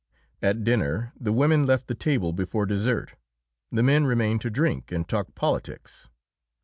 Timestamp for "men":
3.83-4.05